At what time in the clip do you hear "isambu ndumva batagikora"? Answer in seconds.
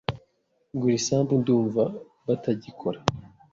1.01-2.99